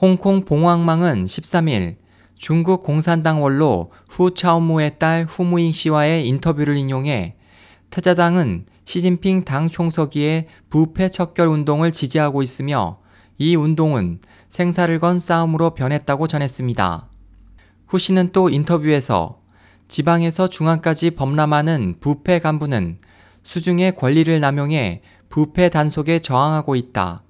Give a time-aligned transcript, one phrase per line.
[0.00, 1.96] 홍콩 봉황망은 13일
[2.36, 7.34] 중국 공산당 원로 후 차오무의 딸 후무잉 씨와의 인터뷰를 인용해
[7.90, 13.00] 태자당은 시진핑 당 총서기의 부패 척결 운동을 지지하고 있으며
[13.38, 17.08] 이 운동은 생사를 건 싸움으로 변했다고 전했습니다.
[17.88, 19.40] 후 씨는 또 인터뷰에서
[19.88, 22.98] 지방에서 중앙까지 범람하는 부패 간부는
[23.42, 27.24] 수중의 권리를 남용해 부패 단속에 저항하고 있다.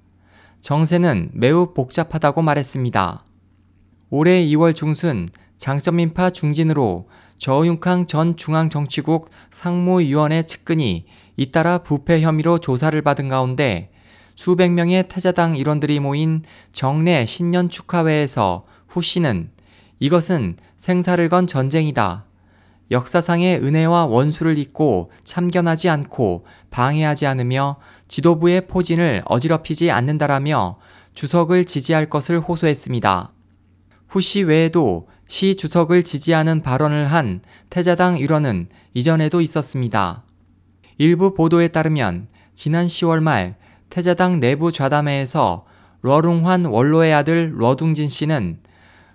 [0.61, 3.25] 정세는 매우 복잡하다고 말했습니다.
[4.11, 5.29] 올해 2월 중순
[5.59, 13.91] 장점인파 중진으로 저윤캉 전 중앙정치국 상무위원회 측근이 잇따라 부패 혐의로 조사를 받은 가운데
[14.35, 19.51] 수백 명의 태자당 일원들이 모인 정례 신년 축하회에서 후 씨는
[19.99, 22.28] 이것은 생사를 건 전쟁이다.
[22.91, 27.77] 역사상의 은혜와 원수를 잊고 참견하지 않고 방해하지 않으며
[28.09, 30.79] 지도부의 포진을 어지럽히지 않는다라며
[31.15, 33.33] 주석을 지지할 것을 호소했습니다.
[34.09, 40.25] 후씨 외에도 시 주석을 지지하는 발언을 한 태자당 일원은 이전에도 있었습니다.
[40.97, 43.57] 일부 보도에 따르면 지난 10월 말
[43.91, 45.67] 태자당 내부 좌담회에서
[46.01, 48.61] 러룽환 원로의 아들 러둥진 씨는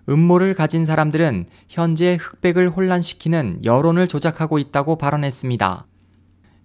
[0.09, 5.85] 음모를 가진 사람들은 현재 흑백을 혼란시키는 여론을 조작하고 있다고 발언했습니다.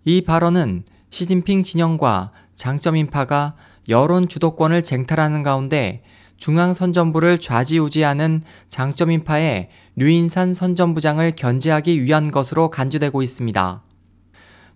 [0.04, 3.54] 이 발언은 시진핑 진영과 장점인파가
[3.88, 6.02] 여론 주도권을 쟁탈하는 가운데
[6.36, 13.82] 중앙선전부를 좌지우지하는 장점인파의 류인산 선전부장을 견제하기 위한 것으로 간주되고 있습니다.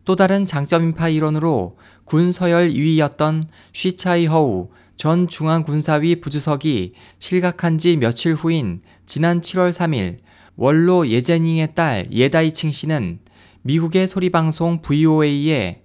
[0.05, 4.71] 또 다른 장점인파 일원으로 군 서열 2위였던 쉬차이 허우
[5.03, 10.19] 전 중앙군사위 부주석이 실각한 지 며칠 후인 지난 7월 3일
[10.55, 13.19] 원로 예제닝의 딸 예다이칭 씨는
[13.63, 15.83] 미국의 소리방송 VOA에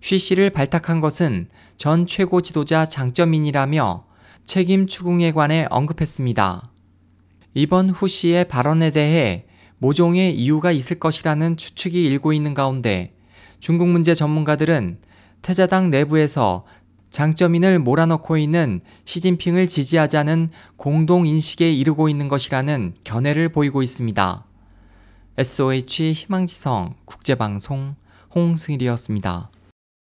[0.00, 4.04] 쉬 씨를 발탁한 것은 전 최고 지도자 장점인이라며
[4.44, 6.62] 책임 추궁에 관해 언급했습니다.
[7.54, 9.46] 이번 후 씨의 발언에 대해
[9.78, 13.16] 모종의 이유가 있을 것이라는 추측이 일고 있는 가운데
[13.58, 14.98] 중국 문제 전문가들은
[15.42, 16.64] 태자당 내부에서
[17.10, 24.44] 장점인을 몰아넣고 있는 시진핑을 지지하자는 공동 인식에 이르고 있는 것이라는 견해를 보이고 있습니다.
[25.36, 27.96] SOH 희망지성 국제방송
[28.34, 29.50] 홍승일이었습니다.